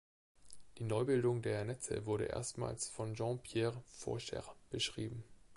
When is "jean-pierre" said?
3.13-3.83